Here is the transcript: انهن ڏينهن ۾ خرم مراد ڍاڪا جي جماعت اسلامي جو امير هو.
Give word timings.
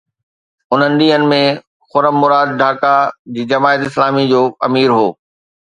انهن 0.75 0.93
ڏينهن 1.01 1.25
۾ 1.33 1.39
خرم 1.91 2.15
مراد 2.23 2.57
ڍاڪا 2.63 2.95
جي 3.37 3.47
جماعت 3.55 3.87
اسلامي 3.91 4.25
جو 4.35 4.41
امير 4.71 4.89
هو. 5.01 5.07